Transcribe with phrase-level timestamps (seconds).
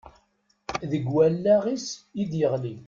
[0.91, 1.87] Deg wallaɣ-is
[2.21, 2.73] i d-yeɣli.